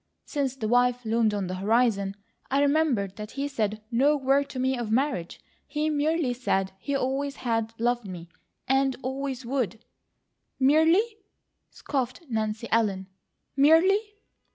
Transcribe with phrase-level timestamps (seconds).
[0.25, 2.15] Since the wife loomed on the horizon,
[2.49, 6.95] I remembered that he said no word to me of marriage; he merely said he
[6.95, 8.27] always had loved me
[8.67, 9.85] and always would"
[10.69, 11.05] "Merely?"
[11.69, 13.09] scoffed Nancy Ellen.
[13.55, 14.01] "Merely!"